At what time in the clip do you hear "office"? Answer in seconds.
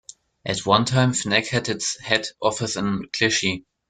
2.41-2.75